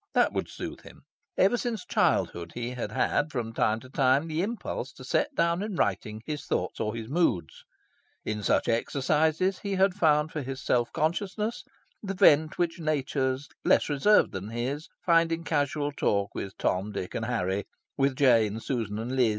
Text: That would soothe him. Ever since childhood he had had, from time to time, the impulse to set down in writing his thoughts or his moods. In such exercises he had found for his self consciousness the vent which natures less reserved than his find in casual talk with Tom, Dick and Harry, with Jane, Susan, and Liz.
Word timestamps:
That 0.15 0.33
would 0.33 0.49
soothe 0.49 0.81
him. 0.81 1.03
Ever 1.37 1.57
since 1.57 1.85
childhood 1.85 2.53
he 2.55 2.71
had 2.71 2.91
had, 2.91 3.31
from 3.31 3.53
time 3.53 3.79
to 3.81 3.89
time, 3.91 4.27
the 4.27 4.41
impulse 4.41 4.91
to 4.93 5.03
set 5.03 5.35
down 5.35 5.61
in 5.61 5.75
writing 5.75 6.23
his 6.25 6.45
thoughts 6.45 6.79
or 6.79 6.95
his 6.95 7.07
moods. 7.07 7.63
In 8.25 8.41
such 8.41 8.67
exercises 8.67 9.59
he 9.59 9.75
had 9.75 9.93
found 9.93 10.31
for 10.31 10.41
his 10.41 10.59
self 10.65 10.91
consciousness 10.91 11.63
the 12.01 12.15
vent 12.15 12.57
which 12.57 12.79
natures 12.79 13.47
less 13.63 13.89
reserved 13.89 14.31
than 14.31 14.47
his 14.49 14.87
find 15.05 15.31
in 15.31 15.43
casual 15.43 15.91
talk 15.91 16.33
with 16.33 16.57
Tom, 16.57 16.91
Dick 16.91 17.13
and 17.13 17.25
Harry, 17.25 17.65
with 17.95 18.15
Jane, 18.15 18.59
Susan, 18.59 18.97
and 18.97 19.15
Liz. 19.15 19.29